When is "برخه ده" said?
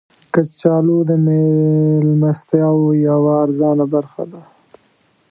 3.93-4.41